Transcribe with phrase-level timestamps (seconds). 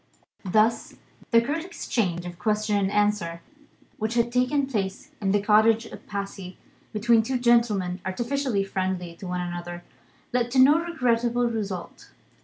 [0.45, 0.95] Thus,
[1.29, 3.39] the curt exchange of question and answer,
[3.97, 6.57] which had taken place in the cottage at Passy,
[6.91, 9.83] between two gentlemen artificially friendly to one another,
[10.33, 12.09] led to no regrettable result.